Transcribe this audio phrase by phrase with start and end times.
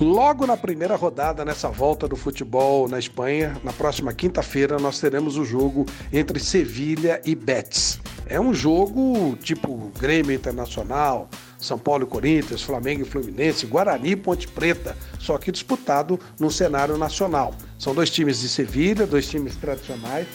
[0.00, 5.36] Logo na primeira rodada, nessa volta do futebol na Espanha, na próxima quinta-feira, nós teremos
[5.36, 8.00] o jogo entre Sevilha e Betis.
[8.24, 11.28] É um jogo tipo Grêmio Internacional,
[11.58, 16.50] São Paulo e Corinthians, Flamengo e Fluminense, Guarani e Ponte Preta, só que disputado no
[16.50, 17.54] cenário nacional.
[17.78, 20.26] São dois times de Sevilha, dois times tradicionais,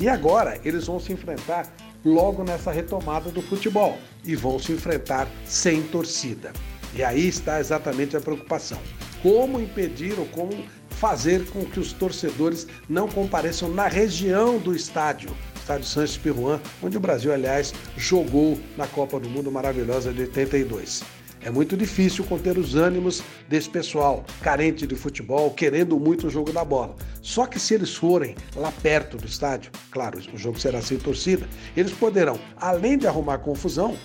[0.00, 1.72] e agora eles vão se enfrentar
[2.04, 6.52] logo nessa retomada do futebol e vão se enfrentar sem torcida.
[6.96, 8.78] E aí está exatamente a preocupação.
[9.24, 10.52] Como impedir ou como
[10.90, 16.98] fazer com que os torcedores não compareçam na região do estádio, estádio Santos Pirruan, onde
[16.98, 21.02] o Brasil, aliás, jogou na Copa do Mundo maravilhosa de 82.
[21.42, 26.52] É muito difícil conter os ânimos desse pessoal, carente de futebol, querendo muito o jogo
[26.52, 26.94] da bola.
[27.22, 31.48] Só que se eles forem lá perto do estádio, claro, o jogo será sem torcida,
[31.74, 33.96] eles poderão, além de arrumar confusão,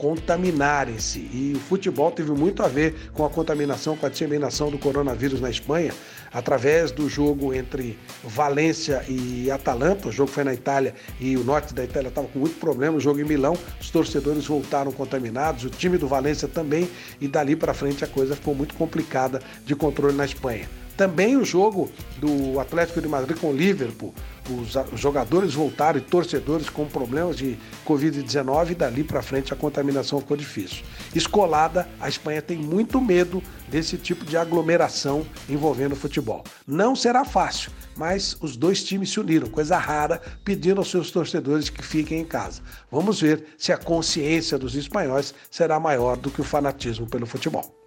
[0.00, 1.18] contaminarem-se.
[1.18, 5.42] E o futebol teve muito a ver com a contaminação, com a disseminação do coronavírus
[5.42, 5.92] na Espanha,
[6.32, 10.08] através do jogo entre Valência e Atalanta.
[10.08, 12.96] O jogo foi na Itália e o norte da Itália estava com muito problema.
[12.96, 16.88] O jogo em Milão, os torcedores voltaram contaminados, o time do Valência também,
[17.20, 20.66] e dali para frente a coisa ficou muito complicada de controle na Espanha.
[21.00, 24.14] Também o jogo do Atlético de Madrid com o Liverpool.
[24.92, 27.56] Os jogadores voltaram e torcedores com problemas de
[27.86, 30.84] Covid-19 e dali para frente a contaminação ficou difícil.
[31.14, 36.44] Escolada, a Espanha tem muito medo desse tipo de aglomeração envolvendo futebol.
[36.66, 41.70] Não será fácil, mas os dois times se uniram, coisa rara, pedindo aos seus torcedores
[41.70, 42.60] que fiquem em casa.
[42.92, 47.79] Vamos ver se a consciência dos espanhóis será maior do que o fanatismo pelo futebol.